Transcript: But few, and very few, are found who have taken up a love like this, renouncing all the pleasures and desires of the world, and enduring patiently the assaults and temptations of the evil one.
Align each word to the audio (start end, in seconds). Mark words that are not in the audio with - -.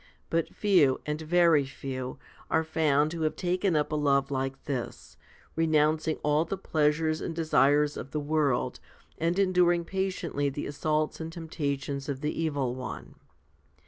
But 0.31 0.55
few, 0.55 0.99
and 1.05 1.21
very 1.21 1.63
few, 1.63 2.17
are 2.49 2.63
found 2.63 3.13
who 3.13 3.21
have 3.21 3.35
taken 3.35 3.75
up 3.75 3.91
a 3.91 3.95
love 3.95 4.31
like 4.31 4.63
this, 4.65 5.15
renouncing 5.55 6.17
all 6.23 6.43
the 6.43 6.57
pleasures 6.57 7.21
and 7.21 7.35
desires 7.35 7.97
of 7.97 8.09
the 8.09 8.19
world, 8.19 8.79
and 9.19 9.37
enduring 9.37 9.85
patiently 9.85 10.49
the 10.49 10.65
assaults 10.65 11.19
and 11.19 11.31
temptations 11.31 12.09
of 12.09 12.21
the 12.21 12.33
evil 12.33 12.73
one. 12.73 13.13